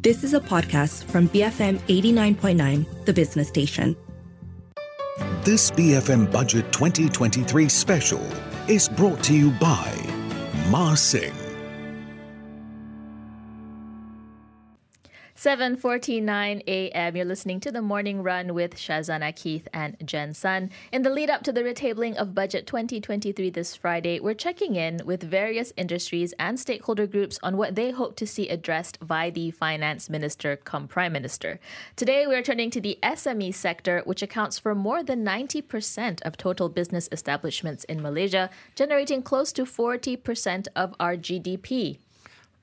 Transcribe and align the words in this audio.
This 0.00 0.22
is 0.22 0.32
a 0.32 0.38
podcast 0.38 1.02
from 1.06 1.28
BFM 1.30 1.80
89.9, 1.88 3.04
the 3.04 3.12
business 3.12 3.48
station. 3.48 3.96
This 5.42 5.72
BFM 5.72 6.30
Budget 6.30 6.72
2023 6.72 7.68
special 7.68 8.24
is 8.68 8.88
brought 8.88 9.24
to 9.24 9.34
you 9.34 9.50
by 9.58 9.92
Mah 10.70 10.94
Sing. 10.94 11.47
7:49 15.38 16.64
a.m. 16.66 17.14
You're 17.14 17.24
listening 17.24 17.60
to 17.60 17.70
the 17.70 17.80
Morning 17.80 18.24
Run 18.24 18.54
with 18.54 18.74
Shazana 18.74 19.36
Keith 19.36 19.68
and 19.72 19.96
Jen 20.04 20.34
Sun. 20.34 20.70
In 20.90 21.02
the 21.02 21.10
lead 21.10 21.30
up 21.30 21.44
to 21.44 21.52
the 21.52 21.62
retabling 21.62 22.16
of 22.16 22.34
Budget 22.34 22.66
2023 22.66 23.48
this 23.50 23.76
Friday, 23.76 24.18
we're 24.18 24.34
checking 24.34 24.74
in 24.74 25.00
with 25.04 25.22
various 25.22 25.72
industries 25.76 26.34
and 26.40 26.58
stakeholder 26.58 27.06
groups 27.06 27.38
on 27.40 27.56
what 27.56 27.76
they 27.76 27.92
hope 27.92 28.16
to 28.16 28.26
see 28.26 28.48
addressed 28.48 28.98
by 29.06 29.30
the 29.30 29.52
Finance 29.52 30.10
Minister 30.10 30.56
come 30.56 30.88
Prime 30.88 31.12
Minister. 31.12 31.60
Today, 31.94 32.26
we're 32.26 32.42
turning 32.42 32.70
to 32.72 32.80
the 32.80 32.98
SME 33.00 33.54
sector, 33.54 34.02
which 34.06 34.22
accounts 34.22 34.58
for 34.58 34.74
more 34.74 35.04
than 35.04 35.24
90% 35.24 36.20
of 36.22 36.36
total 36.36 36.68
business 36.68 37.08
establishments 37.12 37.84
in 37.84 38.02
Malaysia, 38.02 38.50
generating 38.74 39.22
close 39.22 39.52
to 39.52 39.62
40% 39.62 40.66
of 40.74 40.96
our 40.98 41.16
GDP. 41.16 41.98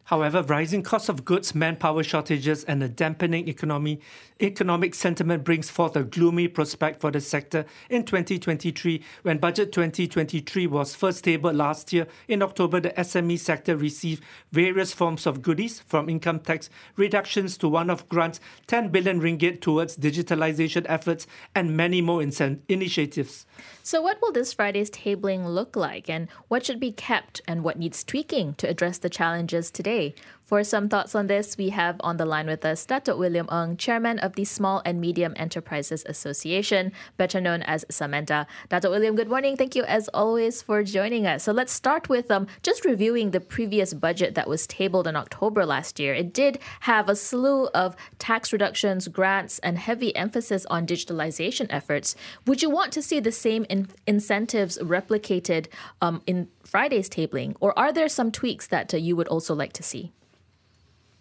However, 0.05 0.44
rising 0.44 0.84
costs 0.84 1.09
of 1.09 1.26
goods, 1.26 1.55
manpower 1.55 2.04
shortages, 2.04 2.63
and 2.66 2.84
a 2.84 2.88
dampening 2.88 3.48
economy, 3.48 4.00
economic 4.40 4.94
sentiment 4.94 5.44
brings 5.44 5.72
forth 5.72 5.96
a 5.96 6.04
gloomy 6.04 6.48
prospect 6.48 7.02
for 7.02 7.09
the 7.09 7.20
sector 7.20 7.66
in 7.90 8.04
2023. 8.04 9.02
When 9.23 9.40
Budget 9.40 9.72
2023 9.72 10.68
was 10.68 10.94
first 10.94 11.23
tabled 11.23 11.55
last 11.55 11.91
year 11.91 12.05
in 12.27 12.44
October, 12.44 12.80
the 12.80 12.91
SME 12.91 13.40
sector 13.40 13.76
received 13.76 14.23
various 14.52 14.94
forms 14.94 15.26
of 15.26 15.41
goodies 15.41 15.80
from 15.80 16.08
income 16.08 16.40
tax 16.40 16.70
reductions 16.98 17.58
to 17.58 17.68
one-off 17.68 18.08
grants, 18.08 18.40
10 18.68 18.90
billion 18.90 19.20
ringgit 19.20 19.60
towards 19.60 19.98
digitalization 19.98 20.85
efforts, 20.87 21.26
and 21.55 21.76
many 21.76 22.02
more 22.02 22.21
initiatives. 22.21 23.48
So, 23.82 24.04
what 24.04 24.21
will 24.21 24.32
this 24.32 24.54
Friday's 24.54 24.91
tabling 24.91 25.48
look 25.48 25.76
like, 25.76 26.10
and 26.10 26.27
what 26.48 26.63
should 26.63 26.80
be 26.80 26.91
kept 26.91 27.41
and 27.48 27.63
what 27.63 27.80
needs 27.80 28.04
tweaking 28.04 28.54
to 28.55 28.70
address 28.70 28.99
the 28.99 29.10
challenges 29.10 29.71
today? 29.71 29.95
day. 29.96 30.15
For 30.46 30.63
some 30.63 30.90
thoughts 30.90 31.15
on 31.15 31.26
this, 31.26 31.57
we 31.57 31.70
have 31.70 31.96
on 32.01 32.18
the 32.18 32.26
line 32.26 32.46
with 32.46 32.63
us 32.65 32.85
Dato 32.85 33.18
William 33.18 33.48
Ng, 33.51 33.77
Chairman 33.77 34.20
of 34.20 34.35
the 34.35 34.46
Small 34.46 34.79
and 34.85 35.02
Medium 35.02 35.34
Enterprises 35.37 36.04
Association, 36.05 36.91
better 37.18 37.41
known 37.41 37.63
as 37.63 37.84
Samenta. 37.85 38.46
Dato 38.70 38.91
William, 38.91 39.15
good 39.15 39.27
morning. 39.27 39.57
Thank 39.57 39.76
you 39.76 39.84
as 39.85 40.07
always 40.10 40.62
for 40.62 40.84
joining 40.84 41.26
us. 41.26 41.41
So 41.41 41.52
let's 41.52 41.74
start 41.74 42.10
with 42.10 42.29
um, 42.29 42.46
just 42.62 42.85
reviewing 42.85 43.32
the 43.32 43.40
previous 43.40 43.96
budget 43.96 44.35
that 44.35 44.48
was 44.48 44.68
tabled 44.68 45.07
in 45.07 45.15
October 45.15 45.65
last 45.65 45.99
year. 45.99 46.13
It 46.13 46.32
did 46.32 46.59
have 46.82 47.09
a 47.09 47.15
slew 47.15 47.65
of 47.70 47.96
tax 48.20 48.54
reductions, 48.54 49.07
grants, 49.07 49.57
and 49.59 49.80
heavy 49.80 50.15
emphasis 50.15 50.68
on 50.68 50.85
digitalization 50.85 51.65
efforts. 51.71 52.15
Would 52.46 52.62
you 52.62 52.70
want 52.70 52.93
to 52.93 53.02
see 53.02 53.20
the 53.20 53.32
same 53.32 53.65
in- 53.68 53.87
incentives 54.05 54.77
replicated 54.77 55.70
um, 56.04 56.21
in 56.27 56.49
Friday's 56.63 57.09
tabling, 57.09 57.55
or 57.59 57.77
are 57.80 57.91
there 57.91 58.07
some 58.07 58.32
tweaks 58.32 58.68
that 58.68 58.93
uh, 58.93 58.98
you 58.98 59.15
would 59.15 59.27
also 59.27 59.55
like 59.55 59.74
to 59.74 59.82
see? 59.82 60.12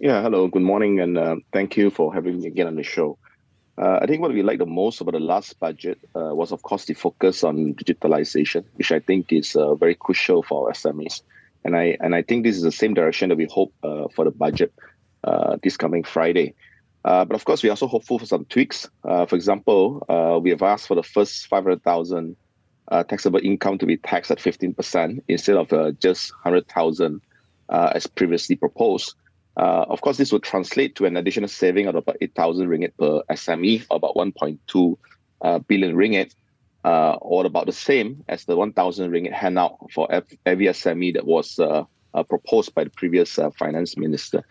Yeah, 0.01 0.23
hello, 0.23 0.49
good 0.49 0.63
morning, 0.63 0.99
and 0.99 1.17
uh, 1.17 1.37
thank 1.53 1.77
you 1.77 1.89
for 1.89 2.13
having 2.13 2.41
me 2.41 2.49
again 2.49 2.67
on 2.67 2.75
the 2.75 2.83
show. 2.83 3.17
Uh, 3.79 4.01
I 4.03 4.07
think 4.07 4.21
what 4.21 4.33
we 4.33 4.43
like 4.43 4.59
the 4.59 4.67
most 4.67 5.01
about 5.01 5.13
the 5.13 5.21
last 5.21 5.61
budget 5.61 6.01
uh, 6.17 6.35
was, 6.35 6.51
of 6.51 6.63
course, 6.63 6.87
the 6.87 6.95
focus 6.95 7.45
on 7.45 7.75
digitalization, 7.75 8.65
which 8.75 8.91
I 8.91 8.99
think 8.99 9.33
is 9.33 9.55
uh, 9.55 9.77
very 9.77 9.95
crucial 9.95 10.43
for 10.43 10.67
our 10.67 10.73
SMEs. 10.73 11.23
And 11.65 11.77
I 11.77 11.97
and 12.01 12.13
I 12.17 12.23
think 12.23 12.43
this 12.43 12.57
is 12.57 12.63
the 12.63 12.73
same 12.73 12.93
direction 12.93 13.29
that 13.29 13.37
we 13.37 13.45
hope 13.45 13.73
uh, 13.85 14.09
for 14.09 14.25
the 14.25 14.33
budget 14.33 14.73
uh, 15.23 15.59
this 15.63 15.77
coming 15.77 16.03
Friday. 16.03 16.55
but 17.05 17.33
of 17.33 17.45
course, 17.45 17.63
we're 17.63 17.71
also 17.71 17.87
hopeful 17.87 18.19
for 18.19 18.27
some 18.27 18.47
tweaks. 18.47 18.91
for 19.03 19.37
example, 19.37 20.05
we 20.43 20.51
have 20.51 20.63
asked 20.63 20.89
for 20.89 20.97
the 20.97 21.05
first 21.05 21.47
500,000 21.47 22.37
taxable 23.09 23.41
income 23.45 23.79
to 23.79 23.87
be 23.87 23.97
taxed 23.97 24.33
at 24.33 24.39
15% 24.39 25.23
instead 25.29 25.57
of 25.57 25.99
just 26.01 26.33
100,000 26.43 27.21
as 27.71 28.09
previously 28.09 28.57
proposed. 28.57 29.15
Uh, 29.57 29.85
of 29.89 30.01
course, 30.01 30.17
this 30.17 30.33
would 30.33 30.43
translate 30.43 30.97
to 30.97 31.07
an 31.07 31.17
additional 31.17 31.49
saving 31.49 31.87
of 31.87 31.95
about 31.95 32.17
8,000 32.21 32.69
ringgit 32.69 32.93
per 32.99 33.23
SME, 33.35 33.87
about 33.91 34.15
1.2 34.17 34.99
uh, 35.43 35.59
billion 35.61 35.95
ringgit, 35.95 36.35
uh, 36.85 37.17
or 37.21 37.47
about 37.47 37.67
the 37.67 37.73
same 37.73 38.25
as 38.29 38.45
the 38.45 38.57
1,000 38.57 39.11
ringgit 39.11 39.33
handout 39.33 39.77
for 39.93 40.09
every 40.11 40.67
SME 40.67 41.15
that 41.15 41.27
was 41.27 41.59
uh, 41.59 41.85
uh, 42.15 42.23
proposed 42.25 42.75
by 42.75 42.85
the 42.85 42.91
previous 42.91 43.39
uh, 43.39 43.51
finance 43.51 43.97
minister. 43.97 44.45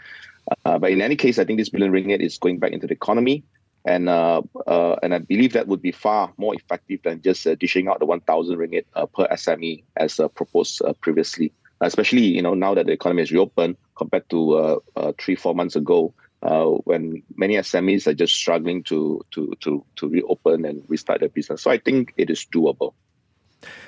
but 0.64 0.90
in 0.90 1.02
any 1.02 1.16
case, 1.16 1.38
I 1.38 1.44
think 1.44 1.60
this 1.60 1.70
billion 1.70 1.92
ringgit 1.92 2.22
is 2.22 2.38
going 2.38 2.60
back 2.60 2.72
into 2.72 2.88
the 2.88 2.94
economy, 2.94 3.44
and 3.86 4.08
and 4.10 5.14
I 5.14 5.20
believe 5.20 5.52
that 5.54 5.68
would 5.68 5.82
be 5.82 5.92
far 5.92 6.32
more 6.38 6.56
effective 6.56 7.02
than 7.04 7.22
just 7.22 7.46
dishing 7.60 7.90
out 7.90 8.00
the 8.00 8.06
1,000 8.06 8.58
ringgit 8.58 8.86
per 8.94 9.28
SME 9.28 9.84
as 9.98 10.20
proposed 10.36 10.82
previously 11.02 11.52
especially 11.84 12.22
you 12.22 12.42
know 12.42 12.54
now 12.54 12.74
that 12.74 12.86
the 12.86 12.92
economy 12.92 13.22
is 13.22 13.32
reopened 13.32 13.78
compared 13.96 14.28
to 14.30 14.54
uh, 14.56 14.80
uh, 14.96 15.12
three 15.20 15.36
four 15.36 15.54
months 15.54 15.76
ago 15.76 16.14
uh, 16.42 16.66
when 16.66 17.24
many 17.36 17.56
SMEs 17.56 18.08
are 18.08 18.14
just 18.14 18.36
struggling 18.36 18.84
to 18.84 19.22
to 19.32 19.54
to 19.62 19.86
to 19.96 20.10
reopen 20.10 20.66
and 20.66 20.84
restart 20.88 21.20
their 21.20 21.30
business. 21.30 21.62
So 21.62 21.72
I 21.72 21.78
think 21.78 22.14
it 22.18 22.30
is 22.30 22.46
doable. 22.46 22.94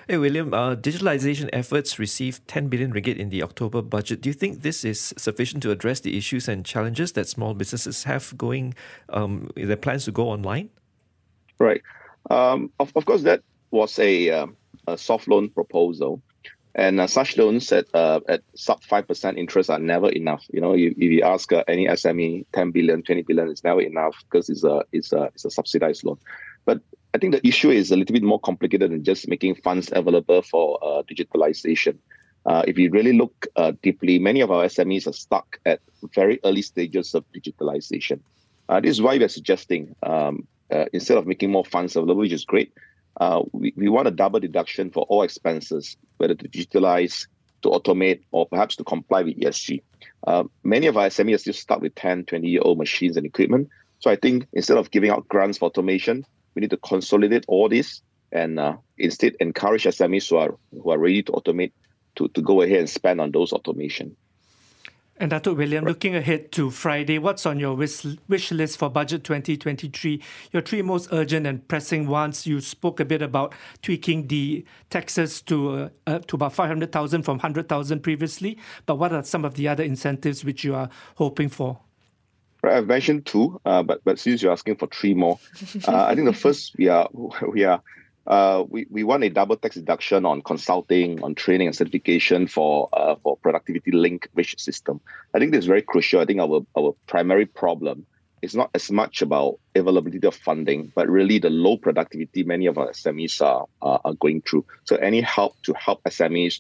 Hey 0.08 0.18
William, 0.18 0.54
uh, 0.54 0.76
digitalization 0.76 1.50
efforts 1.52 2.00
received 2.00 2.48
10 2.48 2.70
billion 2.70 2.94
ringgit 2.94 3.18
in 3.18 3.30
the 3.30 3.44
October 3.44 3.82
budget. 3.82 4.22
Do 4.22 4.30
you 4.30 4.34
think 4.34 4.62
this 4.62 4.86
is 4.86 5.14
sufficient 5.18 5.64
to 5.64 5.72
address 5.72 6.00
the 6.00 6.18
issues 6.18 6.48
and 6.48 6.64
challenges 6.66 7.12
that 7.14 7.28
small 7.28 7.54
businesses 7.54 8.06
have 8.06 8.38
going 8.38 8.74
um, 9.10 9.50
their 9.58 9.76
plans 9.76 10.06
to 10.06 10.12
go 10.12 10.30
online? 10.30 10.70
Right. 11.60 11.82
Um, 12.30 12.72
of, 12.80 12.94
of 12.96 13.06
course, 13.06 13.24
that 13.24 13.42
was 13.72 14.00
a, 14.00 14.30
uh, 14.30 14.48
a 14.88 14.98
soft 14.98 15.28
loan 15.28 15.50
proposal. 15.50 16.22
And 16.78 17.00
uh, 17.00 17.08
such 17.08 17.38
loans 17.38 17.72
at 17.72 17.86
uh, 17.96 18.20
at 18.28 18.44
sub 18.54 18.84
five 18.84 19.08
percent 19.08 19.38
interest 19.38 19.70
are 19.70 19.80
never 19.80 20.10
enough. 20.10 20.44
You 20.52 20.60
know, 20.60 20.74
if, 20.74 20.92
if 20.98 21.12
you 21.12 21.22
ask 21.22 21.52
uh, 21.54 21.64
any 21.70 21.88
SME, 21.88 22.46
10 22.52 22.72
billion, 22.72 23.02
20 23.02 23.22
billion 23.22 23.50
is 23.50 23.64
never 23.64 23.82
enough 23.82 24.16
because 24.26 24.50
it's 24.50 24.66
a 24.66 24.84
it's 24.92 25.14
a 25.14 25.24
it's 25.34 25.46
a 25.46 25.52
subsidized 25.52 26.04
loan. 26.04 26.18
But 26.66 26.82
I 27.14 27.18
think 27.18 27.34
the 27.34 27.48
issue 27.48 27.70
is 27.70 27.92
a 27.92 27.96
little 27.96 28.12
bit 28.12 28.24
more 28.24 28.42
complicated 28.42 28.92
than 28.92 29.06
just 29.06 29.30
making 29.30 29.56
funds 29.56 29.90
available 29.94 30.42
for 30.42 30.78
uh, 30.84 31.04
digitalization. 31.04 31.98
Uh, 32.46 32.64
if 32.68 32.78
you 32.78 32.92
really 32.92 33.14
look 33.14 33.48
uh, 33.56 33.72
deeply, 33.82 34.20
many 34.20 34.42
of 34.42 34.52
our 34.52 34.66
SMEs 34.66 35.08
are 35.08 35.14
stuck 35.14 35.58
at 35.66 35.80
very 36.14 36.42
early 36.44 36.62
stages 36.62 37.16
of 37.16 37.24
digitalization. 37.32 38.20
this 38.82 38.92
is 38.92 39.02
why 39.02 39.18
we're 39.18 39.30
suggesting 39.30 39.96
um, 40.04 40.46
instead 40.92 41.18
of 41.18 41.26
making 41.26 41.52
more 41.52 41.64
funds 41.64 41.96
available, 41.96 42.22
which 42.22 42.34
is 42.34 42.44
great, 42.44 42.74
uh, 43.22 43.44
we, 43.52 43.74
we 43.76 43.90
want 43.90 44.08
a 44.08 44.12
double 44.12 44.40
deduction 44.40 44.92
for 44.92 45.04
all 45.04 45.24
expenses, 45.24 45.98
whether 46.18 46.36
to 46.36 46.48
digitalize, 46.48 47.28
to 47.62 47.70
automate, 47.70 48.22
or 48.32 48.48
perhaps 48.48 48.76
to 48.76 48.84
comply 48.84 49.22
with 49.22 49.40
ESG. 49.40 49.82
Uh, 50.28 50.44
many 50.64 50.88
of 50.88 50.98
our 50.98 51.08
SMEs 51.08 51.36
are 51.36 51.40
still 51.40 51.54
stuck 51.54 51.82
with 51.82 51.96
10, 51.96 52.26
20 52.26 52.48
year 52.48 52.62
old 52.64 52.78
machines 52.78 53.18
and 53.18 53.26
equipment. 53.26 53.70
So 54.00 54.12
I 54.12 54.16
think 54.16 54.48
instead 54.54 54.78
of 54.78 54.92
giving 54.92 55.10
out 55.10 55.28
grants 55.28 55.58
for 55.58 55.66
automation, 55.66 56.26
we 56.54 56.62
need 56.62 56.70
to 56.72 56.78
consolidate 56.78 57.46
all 57.48 57.70
this 57.70 58.02
and 58.32 58.60
uh, 58.60 58.76
instead 58.98 59.36
encourage 59.40 59.84
SMEs 59.84 60.30
who 60.30 60.38
are 60.38 60.56
who 60.72 60.92
are 60.92 60.98
ready 60.98 61.24
to 61.24 61.32
automate 61.32 61.72
to, 62.16 62.28
to 62.30 62.42
go 62.42 62.62
ahead 62.62 62.80
and 62.80 62.90
spend 62.90 63.22
on 63.22 63.32
those 63.32 63.54
automation. 63.54 64.16
And 65.18 65.32
Dato 65.32 65.54
William, 65.54 65.86
looking 65.86 66.14
ahead 66.14 66.52
to 66.52 66.70
Friday, 66.70 67.20
what's 67.20 67.46
on 67.46 67.58
your 67.58 67.74
wish, 67.74 68.06
wish 68.28 68.52
list 68.52 68.78
for 68.78 68.90
budget 68.90 69.24
2023? 69.24 70.22
Your 70.52 70.62
three 70.62 70.82
most 70.82 71.08
urgent 71.14 71.48
and 71.48 71.66
pressing 71.70 72.08
ones. 72.08 72.46
You 72.46 72.60
spoke 72.60 73.00
a 73.00 73.06
bit 73.06 73.22
about 73.22 73.54
tweaking 73.82 74.28
the 74.28 74.66
taxes 74.90 75.42
to 75.44 75.70
uh, 75.70 75.90
uh, 76.06 76.20
to 76.20 76.36
about 76.36 76.52
500,000 76.52 77.24
from 77.24 77.38
100,000 77.38 78.02
previously. 78.02 78.58
But 78.86 78.96
what 78.96 79.14
are 79.14 79.24
some 79.24 79.46
of 79.46 79.54
the 79.54 79.70
other 79.70 79.86
incentives 79.86 80.44
which 80.44 80.66
you 80.66 80.76
are 80.76 80.90
hoping 81.16 81.48
for? 81.48 81.80
Right, 82.62 82.76
I've 82.76 82.88
mentioned 82.88 83.26
two, 83.26 83.62
uh, 83.64 83.84
but 83.84 84.04
but 84.04 84.20
since 84.20 84.42
you're 84.42 84.52
asking 84.52 84.76
for 84.76 84.88
three 84.88 85.14
more, 85.14 85.40
uh, 85.88 86.06
I 86.08 86.16
think 86.16 86.26
the 86.26 86.34
first 86.34 86.76
we 86.78 86.90
are 86.90 87.08
we 87.54 87.64
are 87.64 87.82
uh, 88.28 88.64
we, 88.68 88.88
we 88.90 89.04
want 89.04 89.24
a 89.24 89.30
double 89.30 89.56
tax 89.56 89.76
deduction 89.76 90.26
on 90.26 90.42
consulting, 90.42 91.22
on 91.24 91.36
training 91.36 91.68
and 91.68 91.76
certification 91.76 92.48
for 92.48 92.90
uh, 92.94 93.16
for 93.22 93.35
productivity 93.46 93.92
link 93.92 94.28
system. 94.58 95.00
I 95.36 95.40
think 95.40 95.52
this 95.52 95.60
is 95.66 95.74
very 95.76 95.86
crucial. 95.92 96.20
I 96.20 96.26
think 96.26 96.40
our 96.46 96.60
our 96.80 96.92
primary 97.14 97.46
problem 97.46 97.98
is 98.42 98.56
not 98.56 98.70
as 98.74 98.92
much 99.02 99.22
about 99.22 99.60
availability 99.82 100.28
of 100.28 100.36
funding, 100.50 100.82
but 100.98 101.06
really 101.20 101.38
the 101.40 101.54
low 101.66 101.76
productivity 101.78 102.42
many 102.54 102.66
of 102.72 102.76
our 102.82 102.90
SMEs 103.02 103.36
are 103.50 103.66
are, 103.82 104.16
going 104.26 104.42
through. 104.48 104.64
So 104.90 104.94
any 105.10 105.22
help 105.22 105.54
to 105.68 105.72
help 105.86 106.00
SMEs 106.18 106.56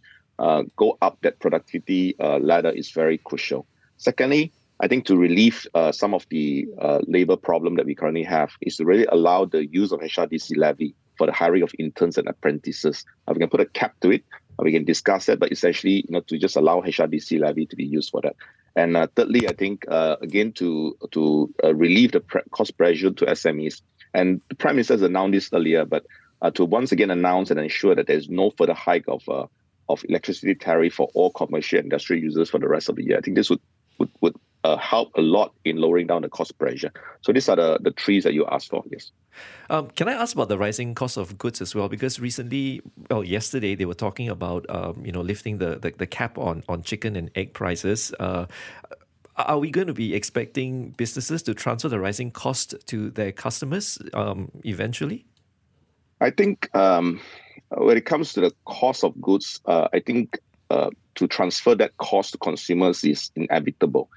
uh, 0.45 0.61
go 0.75 0.87
up 1.01 1.15
that 1.23 1.39
productivity 1.39 2.03
uh, 2.19 2.37
ladder 2.49 2.73
is 2.81 2.91
very 3.01 3.17
crucial. 3.29 3.61
Secondly, 3.97 4.43
I 4.83 4.87
think 4.89 5.05
to 5.05 5.15
relieve 5.27 5.57
uh, 5.73 5.91
some 6.01 6.13
of 6.13 6.23
the 6.29 6.67
uh, 6.85 6.99
labor 7.15 7.37
problem 7.49 7.75
that 7.77 7.85
we 7.89 7.95
currently 7.95 8.27
have 8.37 8.51
is 8.67 8.77
to 8.77 8.85
really 8.91 9.07
allow 9.17 9.39
the 9.45 9.65
use 9.81 9.91
of 9.93 9.99
HRDC 10.01 10.57
levy 10.65 10.93
for 11.17 11.25
the 11.27 11.33
hiring 11.41 11.63
of 11.63 11.71
interns 11.79 12.17
and 12.19 12.27
apprentices. 12.27 13.05
Uh, 13.27 13.33
we 13.33 13.39
can 13.39 13.49
put 13.49 13.67
a 13.67 13.71
cap 13.79 13.93
to 14.01 14.11
it. 14.11 14.23
Uh, 14.60 14.63
we 14.63 14.72
can 14.72 14.86
discuss 14.86 15.25
that, 15.25 15.40
but 15.40 15.52
essentially, 15.52 16.06
you 16.07 16.12
know, 16.12 16.22
to 16.22 16.38
just 16.38 16.56
allow 16.56 16.81
HRDC 16.81 17.40
levy 17.40 17.66
to 17.66 17.75
be 17.75 17.86
used 17.86 18.12
for 18.12 18.22
that. 18.22 18.36
And 18.75 18.98
uh, 18.98 19.07
thirdly, 19.16 19.48
I 19.48 19.54
think 19.54 19.86
uh, 19.88 20.18
again 20.22 20.52
to 20.54 20.98
to 21.12 21.54
uh, 21.63 21.74
relieve 21.74 22.12
the 22.12 22.19
pre- 22.19 22.42
cost 22.52 22.78
pressure 22.78 23.12
to 23.12 23.25
SMEs, 23.25 23.81
and 24.13 24.42
the 24.50 24.56
Prime 24.56 24.75
Minister 24.75 24.96
has 24.96 25.02
announced 25.02 25.31
this 25.31 25.50
earlier, 25.54 25.86
but 25.86 26.06
uh, 26.42 26.52
to 26.52 26.66
once 26.66 26.92
again 26.92 27.10
announce 27.10 27.52
and 27.52 27.60
ensure 27.60 27.96
that 27.96 28.07
there's 28.07 28.30
no 28.30 28.52
further 28.57 28.74
hike 28.74 29.06
of 29.07 29.28
uh, 29.30 29.48
of 29.88 30.04
electricity 30.10 30.56
tariff 30.56 30.96
for 30.96 31.10
all 31.13 31.31
commercial 31.31 31.78
and 31.78 31.86
industrial 31.86 32.22
users 32.22 32.50
for 32.50 32.60
the 32.60 32.68
rest 32.68 32.90
of 32.90 32.96
the 32.96 33.04
year. 33.04 33.18
I 33.18 33.22
think 33.22 33.38
this 33.38 33.50
would 33.50 33.62
would, 33.97 34.09
would 34.21 34.36
uh, 34.63 34.77
help 34.77 35.12
a 35.15 35.21
lot 35.21 35.53
in 35.63 35.77
lowering 35.77 36.07
down 36.07 36.24
the 36.24 36.30
cost 36.30 36.57
pressure. 36.57 36.92
So 37.21 37.31
these 37.31 37.47
are 37.50 37.56
the, 37.56 37.80
the 37.81 37.92
trees 37.92 38.24
that 38.24 38.33
you 38.33 38.45
asked 38.47 38.69
for, 38.69 38.83
yes. 38.92 39.12
Um, 39.69 39.89
can 39.89 40.07
I 40.07 40.13
ask 40.13 40.36
about 40.36 40.50
the 40.50 40.57
rising 40.57 40.95
cost 40.95 41.18
of 41.18 41.38
goods 41.38 41.62
as 41.62 41.75
well? 41.75 41.88
Because 41.89 42.19
recently, 42.19 42.81
well, 43.09 43.24
yesterday 43.24 43.75
they 43.75 43.86
were 43.86 43.94
talking 43.94 44.30
about 44.30 44.65
um, 44.69 45.03
you 45.06 45.12
know 45.12 45.21
lifting 45.21 45.57
the, 45.57 45.77
the, 45.77 45.92
the, 45.92 46.07
cap 46.07 46.38
on, 46.38 46.63
on 46.69 46.83
chicken 46.83 47.15
and 47.15 47.30
egg 47.36 47.53
prices. 47.53 48.13
Uh, 48.19 48.45
are 49.36 49.59
we 49.59 49.69
going 49.69 49.88
to 49.88 49.94
be 49.94 50.15
expecting 50.15 50.92
businesses 50.92 51.44
to 51.44 51.53
transfer 51.53 51.89
the 51.89 52.00
rising 52.00 52.31
cost 52.31 52.74
to 52.88 53.09
their 53.12 53.31
customers 53.33 54.00
um, 54.13 54.50
eventually? 54.63 55.25
I 56.21 56.30
think 56.30 56.74
um, 56.74 57.19
when 57.69 57.97
it 57.97 58.06
comes 58.06 58.33
to 58.33 58.42
the 58.42 58.51
cost 58.63 59.03
of 59.03 59.19
goods, 59.21 59.59
uh, 59.65 59.89
I 59.92 60.00
think 60.00 60.39
uh, 60.69 60.89
to 61.15 61.27
transfer 61.27 61.75
that 61.75 61.97
cost 61.97 62.33
to 62.33 62.38
consumers 62.38 63.03
is 63.03 63.31
inevitable. 63.35 64.09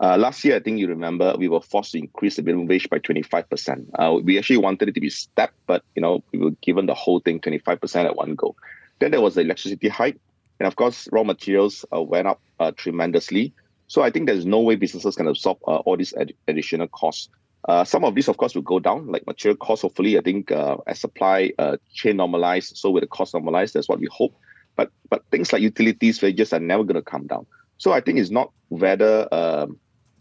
Uh, 0.00 0.16
last 0.18 0.44
year, 0.44 0.56
I 0.56 0.60
think 0.60 0.78
you 0.78 0.88
remember 0.88 1.34
we 1.38 1.48
were 1.48 1.60
forced 1.60 1.92
to 1.92 1.98
increase 1.98 2.36
the 2.36 2.42
minimum 2.42 2.66
wage 2.66 2.88
by 2.90 2.98
25%. 2.98 3.86
Uh, 3.94 4.18
we 4.22 4.38
actually 4.38 4.56
wanted 4.56 4.88
it 4.88 4.94
to 4.94 5.00
be 5.00 5.10
stepped, 5.10 5.54
but 5.66 5.82
you 5.94 6.02
know 6.02 6.22
we 6.32 6.38
were 6.38 6.50
given 6.62 6.86
the 6.86 6.94
whole 6.94 7.20
thing 7.20 7.40
25% 7.40 8.04
at 8.04 8.16
one 8.16 8.34
go. 8.34 8.56
Then 8.98 9.12
there 9.12 9.20
was 9.20 9.34
the 9.34 9.42
electricity 9.42 9.88
hike, 9.88 10.18
and 10.58 10.66
of 10.66 10.76
course, 10.76 11.08
raw 11.12 11.22
materials 11.22 11.84
uh, 11.94 12.02
went 12.02 12.26
up 12.26 12.40
uh, 12.58 12.72
tremendously. 12.76 13.52
So 13.86 14.02
I 14.02 14.10
think 14.10 14.26
there's 14.26 14.46
no 14.46 14.60
way 14.60 14.76
businesses 14.76 15.14
can 15.14 15.28
absorb 15.28 15.58
uh, 15.66 15.76
all 15.76 15.96
these 15.96 16.14
ad- 16.14 16.34
additional 16.48 16.88
costs. 16.88 17.28
Uh, 17.68 17.84
some 17.84 18.04
of 18.04 18.14
these, 18.14 18.28
of 18.28 18.36
course, 18.36 18.54
will 18.54 18.62
go 18.62 18.80
down, 18.80 19.06
like 19.06 19.26
material 19.26 19.56
costs. 19.56 19.82
Hopefully, 19.82 20.18
I 20.18 20.22
think 20.22 20.50
as 20.50 20.98
supply 21.00 21.52
chain 21.94 22.18
normalize, 22.18 22.76
so 22.76 22.90
will 22.90 23.00
the 23.00 23.06
cost 23.06 23.32
normalize. 23.32 23.72
That's 23.72 23.88
what 23.88 24.00
we 24.00 24.08
hope. 24.10 24.34
But 24.76 24.90
but 25.08 25.24
things 25.30 25.52
like 25.52 25.62
utilities 25.62 26.20
wages 26.22 26.52
are 26.52 26.60
never 26.60 26.84
going 26.84 26.96
to 26.96 27.02
come 27.02 27.26
down. 27.26 27.46
So 27.78 27.92
I 27.92 28.00
think 28.00 28.18
it's 28.18 28.30
not 28.30 28.50
whether 28.68 29.28
um, 29.32 29.78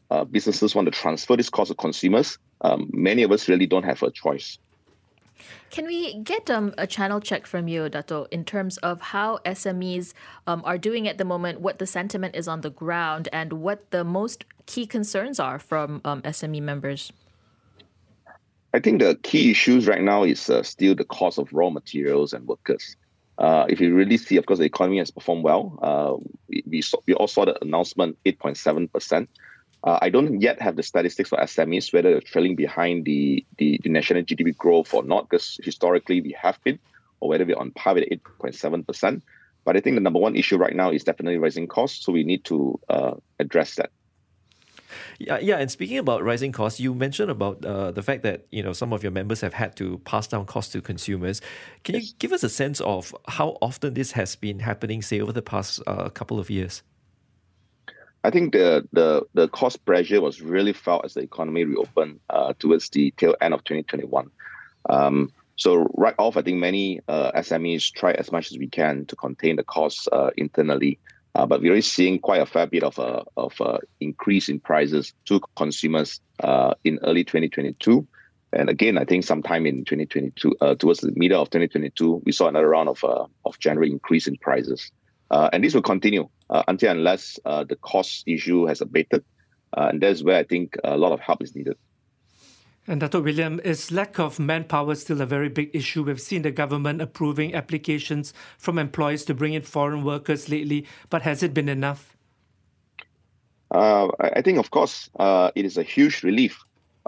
uh, 0.10 0.24
businesses 0.26 0.76
want 0.76 0.86
to 0.86 0.92
transfer 0.92 1.36
this 1.36 1.50
cost 1.50 1.70
to 1.70 1.76
consumers, 1.76 2.38
um, 2.62 2.90
many 2.94 3.24
of 3.24 3.32
us 3.32 3.50
really 3.50 3.66
don't 3.66 3.84
have 3.84 4.04
a 4.04 4.12
choice. 4.12 4.60
Can 5.72 5.88
we 5.88 6.20
get 6.20 6.50
um, 6.52 6.74
a 6.78 6.86
channel 6.86 7.20
check 7.20 7.48
from 7.48 7.68
you, 7.68 7.90
Dato, 7.90 8.26
in 8.26 8.46
terms 8.46 8.78
of 8.78 9.02
how 9.02 9.40
SMEs 9.40 10.14
um, 10.46 10.62
are 10.66 10.78
doing 10.78 11.08
at 11.08 11.18
the 11.18 11.26
moment, 11.26 11.62
what 11.62 11.80
the 11.80 11.88
sentiment 11.88 12.36
is 12.36 12.48
on 12.48 12.62
the 12.62 12.70
ground, 12.70 13.28
and 13.34 13.54
what 13.54 13.90
the 13.90 14.04
most 14.04 14.46
key 14.68 14.86
concerns 14.86 15.40
are 15.40 15.58
from 15.58 16.00
um, 16.06 16.22
SME 16.22 16.62
members? 16.62 17.12
I 18.74 18.80
think 18.80 19.02
the 19.02 19.16
key 19.24 19.52
issues 19.52 19.88
right 19.88 20.02
now 20.02 20.24
is 20.24 20.50
uh, 20.50 20.64
still 20.64 20.96
the 20.96 21.06
cost 21.06 21.40
of 21.40 21.52
raw 21.52 21.70
materials 21.70 22.34
and 22.34 22.48
workers. 22.48 22.96
Uh, 23.38 23.66
if 23.68 23.82
you 23.82 23.94
really 23.96 24.18
see, 24.18 24.38
of 24.38 24.46
course, 24.46 24.60
the 24.60 24.66
economy 24.66 25.00
has 25.00 25.12
performed 25.12 25.44
well. 25.44 25.80
Uh, 25.82 26.16
we, 26.48 26.64
we, 26.68 26.82
saw, 26.82 26.98
we 27.08 27.14
all 27.14 27.28
saw 27.28 27.46
the 27.46 27.62
announcement, 27.64 28.18
8.7%. 28.26 29.28
Uh, 29.84 30.00
I 30.02 30.10
don't 30.10 30.40
yet 30.42 30.62
have 30.62 30.76
the 30.76 30.84
statistics 30.84 31.30
for 31.30 31.38
SMEs, 31.40 31.92
whether 31.92 32.12
they're 32.12 32.22
trailing 32.22 32.56
behind 32.56 33.06
the, 33.06 33.46
the, 33.58 33.80
the 33.84 33.90
national 33.90 34.24
GDP 34.24 34.56
growth 34.56 34.94
or 34.94 35.04
not, 35.04 35.30
because 35.30 35.60
historically 35.64 36.22
we 36.22 36.36
have 36.40 36.58
been, 36.64 36.80
or 37.20 37.30
whether 37.30 37.46
we're 37.46 37.58
on 37.58 37.72
par 37.72 37.96
with 37.96 38.08
8.7%. 38.10 39.22
But 39.66 39.78
I 39.78 39.80
think 39.80 39.96
the 39.96 40.02
number 40.02 40.20
one 40.20 40.36
issue 40.36 40.58
right 40.58 40.76
now 40.76 40.92
is 40.92 41.04
definitely 41.04 41.38
rising 41.38 41.68
costs. 41.68 42.06
So 42.06 42.12
we 42.12 42.24
need 42.24 42.46
to 42.46 42.80
uh, 42.90 43.14
address 43.40 43.76
that. 43.76 43.92
Yeah, 45.20 45.40
yeah. 45.40 45.58
And 45.58 45.70
speaking 45.72 45.98
about 45.98 46.24
rising 46.24 46.52
costs, 46.52 46.80
you 46.80 46.94
mentioned 46.94 47.32
about 47.32 47.64
uh, 47.66 47.92
the 47.92 48.04
fact 48.04 48.24
that 48.24 48.46
you 48.52 48.64
know 48.64 48.74
some 48.74 48.94
of 48.94 49.04
your 49.04 49.12
members 49.12 49.42
have 49.42 49.54
had 49.54 49.76
to 49.78 50.00
pass 50.00 50.28
down 50.28 50.46
costs 50.46 50.72
to 50.74 50.82
consumers. 50.82 51.42
Can 51.84 51.96
yes. 51.96 52.08
you 52.08 52.14
give 52.20 52.32
us 52.32 52.44
a 52.44 52.50
sense 52.50 52.82
of 52.82 53.16
how 53.28 53.58
often 53.62 53.94
this 53.94 54.12
has 54.12 54.36
been 54.36 54.60
happening, 54.60 55.02
say, 55.02 55.20
over 55.20 55.32
the 55.32 55.42
past 55.42 55.82
uh, 55.88 56.10
couple 56.10 56.40
of 56.40 56.50
years? 56.50 56.84
I 58.24 58.30
think 58.30 58.54
the 58.54 58.88
the 58.94 59.24
the 59.34 59.48
cost 59.50 59.84
pressure 59.86 60.22
was 60.22 60.42
really 60.42 60.74
felt 60.74 61.06
as 61.06 61.14
the 61.14 61.22
economy 61.22 61.66
reopened 61.66 62.20
uh, 62.30 62.54
towards 62.58 62.90
the 62.90 63.12
tail 63.12 63.36
end 63.42 63.54
of 63.54 63.64
2021. 63.64 64.32
Um, 64.90 65.32
so 65.56 65.88
right 65.94 66.16
off, 66.18 66.38
I 66.38 66.42
think 66.42 66.58
many 66.58 67.02
uh, 67.08 67.32
SMEs 67.34 67.92
try 67.94 68.14
as 68.14 68.32
much 68.32 68.52
as 68.52 68.58
we 68.58 68.68
can 68.68 69.06
to 69.06 69.16
contain 69.16 69.58
the 69.58 69.64
costs 69.64 70.08
uh, 70.12 70.32
internally, 70.36 71.00
uh, 71.36 71.46
but 71.46 71.62
we're 71.62 71.68
already 71.68 71.82
seeing 71.82 72.20
quite 72.20 72.42
a 72.42 72.46
fair 72.46 72.68
bit 72.68 72.84
of 72.84 72.98
a 73.00 73.24
of 73.38 73.60
a 73.60 73.80
increase 74.00 74.50
in 74.50 74.60
prices 74.60 75.14
to 75.26 75.42
consumers 75.56 76.22
uh, 76.42 76.74
in 76.84 77.00
early 77.04 77.24
2022. 77.24 78.08
And 78.54 78.70
again, 78.70 79.00
I 79.00 79.06
think 79.06 79.24
sometime 79.24 79.66
in 79.66 79.84
2022, 79.84 80.56
uh, 80.62 80.76
towards 80.76 81.00
the 81.00 81.12
middle 81.16 81.42
of 81.42 81.50
2022, 81.50 82.22
we 82.24 82.32
saw 82.32 82.48
another 82.48 82.70
round 82.70 82.90
of 82.90 83.04
of 83.04 83.60
January 83.60 83.90
increase 83.90 84.28
in 84.28 84.38
prices. 84.38 84.92
Uh, 85.32 85.50
and 85.52 85.64
this 85.64 85.74
will 85.74 85.82
continue 85.82 86.30
uh, 86.52 86.62
until 86.68 86.92
unless 86.92 87.40
uh, 87.46 87.64
the 87.64 87.76
cost 87.78 88.24
issue 88.28 88.66
has 88.66 88.82
abated. 88.82 89.24
and 89.76 90.00
that's 90.02 90.22
where 90.22 90.38
I 90.38 90.44
think 90.44 90.78
a 90.84 90.96
lot 90.96 91.12
of 91.12 91.20
help 91.20 91.42
is 91.42 91.56
needed. 91.56 91.76
And 92.86 93.00
Dr. 93.00 93.22
William, 93.22 93.62
is 93.64 93.92
lack 93.92 94.20
of 94.20 94.40
manpower 94.40 94.96
still 94.96 95.22
a 95.22 95.26
very 95.26 95.48
big 95.48 95.70
issue? 95.74 96.04
We've 96.04 96.20
seen 96.20 96.42
the 96.42 96.52
government 96.52 97.02
approving 97.02 97.56
applications 97.56 98.34
from 98.58 98.78
employers 98.78 99.24
to 99.26 99.34
bring 99.34 99.54
in 99.54 99.62
foreign 99.62 100.04
workers 100.04 100.50
lately, 100.50 100.86
but 101.10 101.22
has 101.22 101.44
it 101.44 101.54
been 101.54 101.70
enough? 101.70 102.18
Uh, 103.72 104.10
I 104.20 104.42
think, 104.42 104.60
of 104.60 104.70
course, 104.70 105.10
uh, 105.18 105.52
it 105.56 105.66
is 105.66 105.78
a 105.78 105.84
huge 105.84 106.24
relief. 106.24 106.60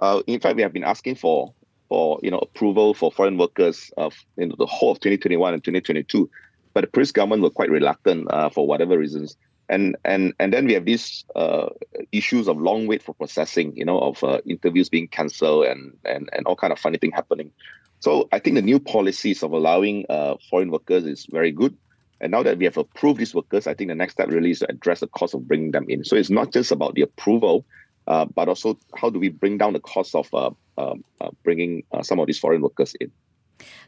Uh, 0.02 0.22
in 0.28 0.40
fact, 0.40 0.56
we 0.56 0.62
have 0.62 0.74
been 0.74 0.84
asking 0.84 1.16
for 1.16 1.54
for 1.88 2.20
you 2.24 2.32
know 2.32 2.40
approval 2.40 2.96
for 2.96 3.12
foreign 3.12 3.38
workers 3.38 3.92
of 3.96 4.16
you 4.38 4.48
know, 4.48 4.56
the 4.58 4.66
whole 4.66 4.92
of 4.92 5.00
2021 5.02 5.54
and 5.54 5.64
2022 5.64 6.28
but 6.76 6.82
the 6.82 6.88
previous 6.88 7.14
government 7.14 7.42
were 7.42 7.50
quite 7.50 7.72
reluctant 7.72 8.28
uh, 8.32 8.50
for 8.50 8.68
whatever 8.68 9.00
reasons. 9.00 9.38
And 9.68 9.96
and 10.06 10.34
and 10.40 10.54
then 10.54 10.66
we 10.66 10.74
have 10.74 10.86
these 10.86 11.26
uh, 11.36 11.70
issues 12.12 12.48
of 12.48 12.58
long 12.58 12.86
wait 12.88 13.02
for 13.02 13.16
processing, 13.16 13.76
you 13.76 13.86
know, 13.86 14.00
of 14.00 14.24
uh, 14.24 14.40
interviews 14.46 14.90
being 14.90 15.08
cancelled 15.08 15.66
and, 15.66 15.98
and 16.06 16.30
and 16.34 16.46
all 16.46 16.56
kind 16.56 16.72
of 16.72 16.80
funny 16.80 16.98
thing 17.00 17.12
happening. 17.12 17.52
So 18.00 18.28
I 18.32 18.40
think 18.40 18.56
the 18.56 18.62
new 18.62 18.80
policies 18.80 19.42
of 19.42 19.52
allowing 19.52 20.06
uh, 20.10 20.36
foreign 20.50 20.70
workers 20.70 21.06
is 21.06 21.26
very 21.32 21.52
good. 21.52 21.76
And 22.22 22.32
now 22.32 22.44
that 22.44 22.58
we 22.58 22.66
have 22.66 22.78
approved 22.78 23.20
these 23.20 23.34
workers, 23.34 23.68
I 23.68 23.74
think 23.74 23.90
the 23.90 23.96
next 23.96 24.14
step 24.14 24.30
really 24.30 24.52
is 24.52 24.60
to 24.60 24.70
address 24.70 25.00
the 25.00 25.08
cost 25.08 25.34
of 25.34 25.48
bringing 25.48 25.72
them 25.72 25.86
in. 25.90 26.04
So 26.06 26.16
it's 26.16 26.30
not 26.30 26.54
just 26.54 26.72
about 26.72 26.94
the 26.94 27.02
approval, 27.02 27.66
uh, 28.08 28.26
but 28.26 28.48
also 28.48 28.78
how 28.96 29.10
do 29.10 29.20
we 29.20 29.30
bring 29.30 29.58
down 29.58 29.74
the 29.74 29.80
cost 29.80 30.14
of 30.14 30.32
uh, 30.34 30.52
um, 30.78 31.04
bringing 31.44 31.84
some 32.04 32.20
of 32.20 32.28
these 32.28 32.40
foreign 32.40 32.62
workers 32.62 32.96
in. 33.00 33.12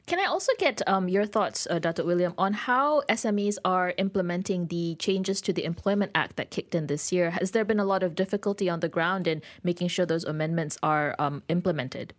Can 0.06 0.20
I 0.20 0.26
also 0.26 0.52
get 0.58 0.82
um, 0.88 1.10
your 1.10 1.26
thoughts, 1.26 1.68
uh, 1.70 1.80
Dr. 1.80 2.06
William, 2.06 2.34
on 2.38 2.54
how 2.54 3.02
SMEs 3.10 3.58
are 3.66 3.94
implementing 3.98 4.68
the 4.68 4.96
changes 4.96 5.42
to 5.42 5.54
the 5.54 5.66
Employment 5.66 6.12
Act 6.16 6.38
that 6.38 6.50
kicked 6.50 6.74
in 6.74 6.88
this 6.88 7.12
year? 7.12 7.32
Has 7.32 7.52
there 7.52 7.66
been 7.66 7.80
a 7.80 7.86
lot 7.86 8.04
of 8.04 8.16
difficulty 8.16 8.70
on 8.70 8.80
the 8.80 8.90
ground 8.90 9.28
in 9.28 9.42
making 9.64 9.90
sure 9.90 10.06
those 10.06 10.24
amendments 10.24 10.78
are 10.82 11.16
um, 11.20 11.44
implemented? 11.50 12.14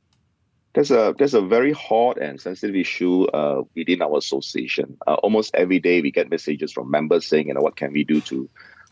There's 0.74 0.90
a 0.90 1.14
there's 1.16 1.34
a 1.34 1.40
very 1.40 1.72
hot 1.72 2.18
and 2.18 2.38
sensitive 2.38 2.76
issue 2.76 3.24
uh, 3.24 3.62
within 3.74 4.02
our 4.02 4.18
association. 4.18 4.98
Uh, 5.06 5.14
almost 5.14 5.54
every 5.54 5.80
day 5.80 6.02
we 6.02 6.10
get 6.10 6.30
messages 6.30 6.72
from 6.72 6.90
members 6.90 7.26
saying, 7.26 7.48
you 7.48 7.54
know, 7.54 7.62
what 7.62 7.76
can 7.76 7.92
we 7.92 8.04
do 8.04 8.20
to 8.20 8.48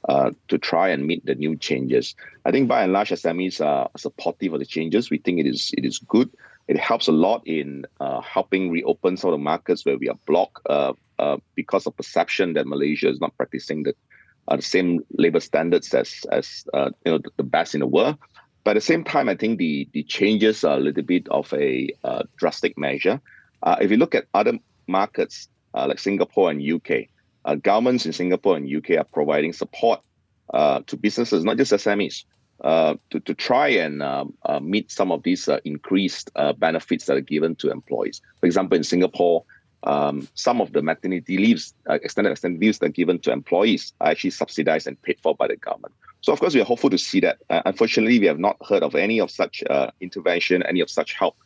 uh, 0.09 0.31
to 0.49 0.57
try 0.57 0.89
and 0.89 1.07
meet 1.07 1.25
the 1.27 1.35
new 1.35 1.57
changes. 1.57 2.15
I 2.45 2.51
think 2.51 2.69
by 2.69 2.83
and 2.83 2.93
large, 2.93 3.11
SMEs 3.11 3.65
are 3.65 3.91
supportive 3.97 4.53
of 4.53 4.61
the 4.61 4.67
changes. 4.67 5.11
We 5.11 5.19
think 5.19 5.41
it 5.41 5.47
is 5.47 5.73
it 5.77 5.85
is 5.85 5.99
good 5.99 6.31
it 6.69 6.79
helps 6.79 7.07
a 7.07 7.13
lot 7.13 7.47
in 7.47 7.87
uh, 8.01 8.21
helping 8.21 8.71
reopen 8.71 9.17
some 9.17 9.33
of 9.33 9.39
the 9.39 9.43
markets 9.43 9.87
where 9.87 9.99
we 9.99 10.09
are 10.09 10.19
blocked 10.27 10.61
uh, 10.69 10.93
uh, 11.19 11.37
because 11.55 11.87
of 11.87 11.97
perception 11.97 12.55
that 12.55 12.67
Malaysia 12.67 13.09
is 13.09 13.21
not 13.21 13.37
practicing 13.37 13.85
the, 13.85 13.95
uh, 14.49 14.57
the 14.57 14.63
same 14.63 15.01
labor 15.13 15.41
standards 15.41 15.95
as 15.95 16.27
as 16.33 16.65
uh, 16.75 16.91
you 17.05 17.13
know 17.13 17.21
the, 17.37 17.43
best 17.43 17.75
in 17.75 17.81
the 17.81 17.87
world. 17.87 18.17
But 18.65 18.73
at 18.73 18.75
the 18.75 18.81
same 18.81 19.05
time, 19.05 19.29
I 19.29 19.37
think 19.37 19.59
the 19.59 19.89
the 19.93 20.03
changes 20.03 20.65
are 20.65 20.77
a 20.77 20.81
little 20.81 21.05
bit 21.05 21.29
of 21.29 21.53
a 21.55 21.91
uh, 22.03 22.25
drastic 22.37 22.77
measure. 22.77 23.21
if 23.81 23.91
you 23.91 23.97
look 23.97 24.15
at 24.15 24.27
other 24.35 24.59
markets 24.87 25.49
like 25.75 25.99
Singapore 25.99 26.51
and 26.51 26.61
UK, 26.61 27.09
governments 27.63 28.07
in 28.07 28.13
Singapore 28.13 28.57
and 28.57 28.67
UK 28.77 28.99
are 28.99 29.05
providing 29.05 29.53
support 29.53 30.01
to 30.53 30.97
businesses, 31.01 31.45
not 31.45 31.59
just 31.59 31.73
SMEs. 31.73 32.25
Uh, 32.63 32.97
to, 33.11 33.21
to 33.21 33.35
try 33.35 33.69
and 33.69 34.03
um, 34.03 34.33
uh, 34.47 34.59
meet 34.59 34.91
some 34.91 35.13
of 35.13 35.23
these 35.25 35.47
uh, 35.47 35.61
increased 35.67 36.31
uh, 36.37 36.55
benefits 36.55 37.05
that 37.05 37.15
are 37.15 37.21
given 37.21 37.55
to 37.55 37.71
employees. 37.71 38.23
For 38.41 38.47
example, 38.47 38.79
in 38.79 38.83
Singapore, 38.83 39.45
um, 39.83 40.27
some 40.35 40.63
of 40.63 40.73
the 40.73 40.81
maternity 40.81 41.37
leaves, 41.37 41.75
extended 41.91 42.31
extended 42.31 42.59
leaves 42.63 42.79
that 42.79 42.87
are 42.87 42.89
given 42.89 43.19
to 43.21 43.31
employees 43.31 43.93
are 44.01 44.09
actually 44.09 44.31
subsidized 44.31 44.87
and 44.87 45.01
paid 45.03 45.19
for 45.23 45.35
by 45.37 45.49
the 45.49 45.57
government. 45.57 45.93
So, 46.23 46.33
of 46.33 46.41
course, 46.41 46.55
we 46.55 46.63
are 46.63 46.65
hopeful 46.65 46.89
to 46.89 46.97
see 46.97 47.21
that. 47.21 47.39
unfortunately, 47.51 48.19
we 48.19 48.27
have 48.27 48.39
not 48.39 48.57
heard 48.67 48.83
of 48.83 48.95
any 48.95 49.21
of 49.21 49.31
such 49.31 49.63
intervention, 50.01 50.63
any 50.63 50.81
of 50.81 50.89
such 50.89 51.13
help 51.13 51.37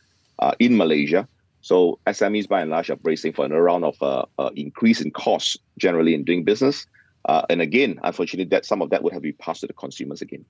in 0.61 0.77
Malaysia. 0.77 1.27
So, 1.61 1.99
SMEs 2.07 2.49
by 2.49 2.63
and 2.63 2.71
large 2.71 2.89
are 2.89 2.97
bracing 2.97 3.33
for 3.33 3.45
another 3.45 3.65
round 3.65 3.85
of 3.85 4.29
increase 4.55 5.01
in 5.01 5.11
costs 5.11 5.59
generally 5.77 6.15
in 6.15 6.23
doing 6.23 6.45
business. 6.45 6.87
And 7.27 7.61
again, 7.61 7.99
unfortunately, 8.05 8.49
that 8.51 8.65
some 8.65 8.81
of 8.81 8.91
that 8.91 9.03
would 9.03 9.13
have 9.13 9.23
to 9.23 9.29
be 9.29 9.33
passed 9.33 9.63
to 9.63 9.67
the 9.67 9.73
consumers 9.73 10.23
again. 10.23 10.45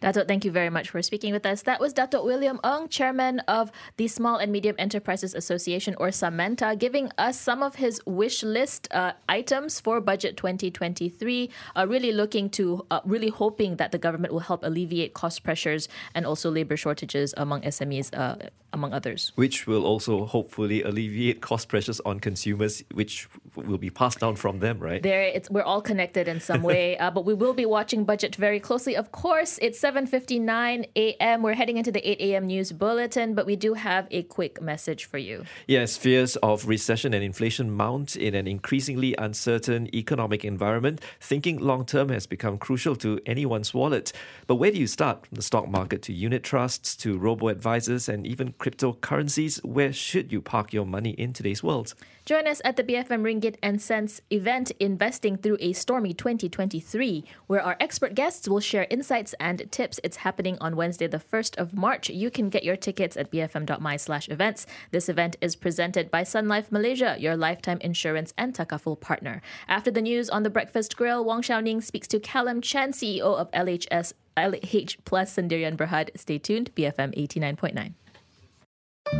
Dato, 0.00 0.24
thank 0.24 0.44
you 0.44 0.50
very 0.50 0.70
much 0.70 0.90
for 0.90 1.02
speaking 1.02 1.32
with 1.32 1.46
us. 1.46 1.62
That 1.62 1.80
was 1.80 1.92
Dato 1.92 2.24
William 2.24 2.60
Ng, 2.64 2.88
chairman 2.88 3.40
of 3.40 3.70
the 3.96 4.08
Small 4.08 4.36
and 4.36 4.52
Medium 4.52 4.76
Enterprises 4.78 5.34
Association, 5.34 5.94
or 5.98 6.08
Samenta, 6.08 6.78
giving 6.78 7.10
us 7.18 7.38
some 7.38 7.62
of 7.62 7.76
his 7.76 8.00
wish 8.06 8.42
list 8.42 8.88
uh, 8.90 9.12
items 9.28 9.80
for 9.80 10.00
budget 10.00 10.36
2023. 10.36 11.50
Uh, 11.76 11.86
really 11.88 12.12
looking 12.12 12.50
to, 12.50 12.86
uh, 12.90 13.00
really 13.04 13.28
hoping 13.28 13.76
that 13.76 13.92
the 13.92 13.98
government 13.98 14.32
will 14.32 14.40
help 14.40 14.62
alleviate 14.62 15.14
cost 15.14 15.42
pressures 15.42 15.88
and 16.14 16.26
also 16.26 16.50
labor 16.50 16.76
shortages 16.76 17.34
among 17.36 17.62
SMEs, 17.62 18.10
uh, 18.16 18.36
among 18.72 18.92
others. 18.92 19.32
Which 19.34 19.66
will 19.66 19.84
also 19.84 20.26
hopefully 20.26 20.82
alleviate 20.82 21.40
cost 21.40 21.68
pressures 21.68 22.00
on 22.00 22.20
consumers, 22.20 22.84
which 22.92 23.28
will 23.56 23.78
be 23.78 23.90
passed 23.90 24.20
down 24.20 24.36
from 24.36 24.60
them, 24.60 24.78
right? 24.78 25.02
There, 25.02 25.22
it's 25.22 25.50
we're 25.50 25.62
all 25.62 25.80
connected 25.80 26.28
in 26.28 26.40
some 26.40 26.62
way, 26.70 26.96
uh, 26.98 27.10
but 27.10 27.24
we 27.24 27.34
will 27.34 27.54
be 27.54 27.66
watching 27.66 28.04
budget 28.04 28.36
very 28.36 28.60
closely, 28.60 28.96
of 28.96 29.12
course 29.12 29.57
it's 29.60 29.80
7:59 29.80 30.86
a.m. 30.96 31.42
We're 31.42 31.54
heading 31.54 31.76
into 31.76 31.90
the 31.90 32.06
8 32.08 32.20
a.m. 32.20 32.46
news 32.46 32.72
bulletin, 32.72 33.34
but 33.34 33.46
we 33.46 33.56
do 33.56 33.74
have 33.74 34.06
a 34.10 34.22
quick 34.24 34.60
message 34.60 35.06
for 35.06 35.18
you. 35.18 35.44
Yes, 35.66 35.96
fears 35.96 36.36
of 36.36 36.66
recession 36.66 37.14
and 37.14 37.24
inflation 37.24 37.70
mount 37.70 38.16
in 38.16 38.34
an 38.34 38.46
increasingly 38.46 39.14
uncertain 39.16 39.94
economic 39.94 40.44
environment. 40.44 41.00
Thinking 41.20 41.58
long 41.58 41.86
term 41.86 42.10
has 42.10 42.26
become 42.26 42.58
crucial 42.58 42.96
to 42.96 43.20
anyone's 43.26 43.72
wallet. 43.72 44.12
But 44.46 44.56
where 44.56 44.70
do 44.70 44.78
you 44.78 44.86
start? 44.86 45.26
From 45.26 45.36
the 45.36 45.42
stock 45.42 45.68
market 45.68 46.02
to 46.02 46.12
unit 46.12 46.42
trusts 46.42 46.94
to 46.96 47.18
robo 47.18 47.48
advisors 47.48 48.08
and 48.08 48.26
even 48.26 48.52
cryptocurrencies, 48.52 49.64
where 49.64 49.92
should 49.92 50.32
you 50.32 50.42
park 50.42 50.72
your 50.72 50.84
money 50.84 51.10
in 51.10 51.32
today's 51.32 51.62
world? 51.62 51.94
Join 52.28 52.46
us 52.46 52.60
at 52.62 52.76
the 52.76 52.84
BFM 52.84 53.22
Ringgit 53.22 53.56
and 53.62 53.80
Sense 53.80 54.20
event 54.30 54.70
Investing 54.78 55.38
Through 55.38 55.56
a 55.60 55.72
Stormy 55.72 56.12
2023, 56.12 57.24
where 57.46 57.62
our 57.62 57.74
expert 57.80 58.14
guests 58.14 58.46
will 58.46 58.60
share 58.60 58.86
insights 58.90 59.34
and 59.40 59.47
tips. 59.56 59.98
It's 60.04 60.18
happening 60.18 60.58
on 60.60 60.76
Wednesday, 60.76 61.06
the 61.06 61.18
1st 61.18 61.56
of 61.56 61.72
March. 61.74 62.10
You 62.10 62.30
can 62.30 62.50
get 62.50 62.64
your 62.64 62.76
tickets 62.76 63.16
at 63.16 63.30
bfm.my 63.30 63.96
slash 63.96 64.28
events. 64.28 64.66
This 64.90 65.08
event 65.08 65.36
is 65.40 65.56
presented 65.56 66.10
by 66.10 66.22
Sun 66.22 66.48
Life 66.48 66.70
Malaysia, 66.70 67.16
your 67.18 67.36
lifetime 67.36 67.78
insurance 67.80 68.34
and 68.36 68.54
takaful 68.54 69.00
partner. 69.00 69.40
After 69.66 69.90
the 69.90 70.02
news 70.02 70.28
on 70.28 70.42
the 70.42 70.50
Breakfast 70.50 70.96
Grill, 70.96 71.24
Wong 71.24 71.42
Shou 71.42 71.60
Ning 71.60 71.80
speaks 71.80 72.08
to 72.08 72.20
Callum 72.20 72.60
Chan, 72.60 72.92
CEO 72.92 73.20
of 73.36 73.50
LHS 73.52 74.12
LH 74.36 74.98
Plus 75.04 75.34
Sendirian 75.34 75.76
Berhad. 75.76 76.10
Stay 76.16 76.38
tuned, 76.38 76.74
BFM 76.74 77.14
89.9. 77.16 77.94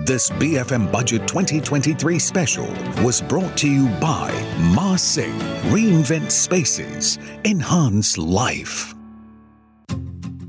This 0.04 0.28
BFM 0.30 0.92
Budget 0.92 1.26
2023 1.26 2.18
special 2.18 2.66
was 3.02 3.22
brought 3.22 3.56
to 3.58 3.68
you 3.68 3.88
by 4.00 4.30
Mah 4.74 4.96
Sing. 4.96 5.38
Reinvent 5.70 6.30
spaces, 6.30 7.18
enhance 7.44 8.18
life. 8.18 8.97